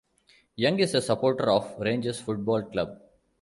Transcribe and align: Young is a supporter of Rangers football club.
Young 0.55 0.79
is 0.79 0.95
a 0.95 1.01
supporter 1.03 1.51
of 1.51 1.77
Rangers 1.77 2.19
football 2.19 2.63
club. 2.63 2.99